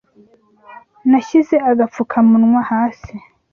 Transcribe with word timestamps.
Nashyize 1.09 1.55
agapfukamunywa 1.71 2.61
hasi 2.71 3.13